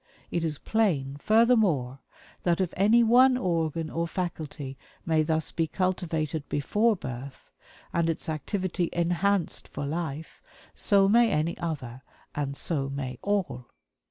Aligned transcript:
It 0.31 0.43
is 0.43 0.57
plain, 0.57 1.17
furthermore, 1.19 1.99
that 2.41 2.59
if 2.59 2.73
any 2.75 3.03
one 3.03 3.37
organ 3.37 3.91
or 3.91 4.07
faculty 4.07 4.75
may 5.05 5.21
thus 5.21 5.51
be 5.51 5.67
cultivated 5.67 6.49
before 6.49 6.95
birth, 6.95 7.51
and 7.93 8.09
its 8.09 8.27
activity 8.27 8.89
enhanced 8.93 9.67
for 9.67 9.85
life, 9.85 10.41
so 10.73 11.07
may 11.07 11.29
any 11.29 11.55
other 11.59 12.01
and 12.33 12.57
so 12.57 12.89
may 12.89 13.19
all. 13.21 13.67